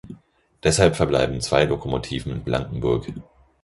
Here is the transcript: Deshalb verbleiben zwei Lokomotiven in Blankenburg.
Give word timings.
Deshalb 0.63 0.95
verbleiben 0.95 1.41
zwei 1.41 1.65
Lokomotiven 1.65 2.31
in 2.31 2.43
Blankenburg. 2.43 3.13